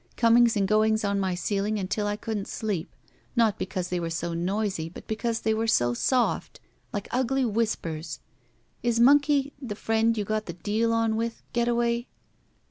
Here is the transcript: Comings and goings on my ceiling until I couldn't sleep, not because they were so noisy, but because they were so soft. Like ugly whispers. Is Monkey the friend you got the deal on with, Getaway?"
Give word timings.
Comings 0.17 0.57
and 0.57 0.67
goings 0.67 1.03
on 1.03 1.19
my 1.19 1.35
ceiling 1.35 1.77
until 1.77 2.07
I 2.07 2.15
couldn't 2.15 2.47
sleep, 2.47 2.89
not 3.35 3.59
because 3.59 3.89
they 3.89 3.99
were 3.99 4.09
so 4.09 4.33
noisy, 4.33 4.89
but 4.89 5.05
because 5.05 5.41
they 5.41 5.53
were 5.53 5.67
so 5.67 5.93
soft. 5.93 6.59
Like 6.91 7.07
ugly 7.11 7.45
whispers. 7.45 8.19
Is 8.81 8.99
Monkey 8.99 9.53
the 9.61 9.75
friend 9.75 10.17
you 10.17 10.23
got 10.25 10.47
the 10.47 10.53
deal 10.53 10.91
on 10.91 11.17
with, 11.17 11.43
Getaway?" 11.53 12.07